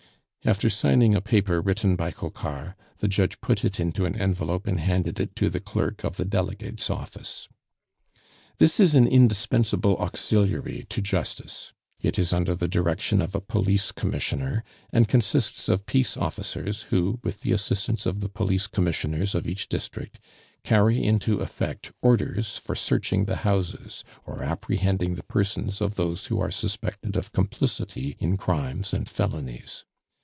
[0.43, 4.79] After signing a paper written by Coquart, the judge put it into an envelope and
[4.79, 7.47] handed it to the clerk of the Delegate's office.
[8.57, 11.73] This is an indispensable auxiliary to justice.
[11.99, 17.19] It is under the direction of a police commissioner, and consists of peace officers who,
[17.21, 20.19] with the assistance of the police commissioners of each district,
[20.63, 26.39] carry into effect orders for searching the houses or apprehending the persons of those who
[26.39, 29.85] are suspected of complicity in crimes and felonies.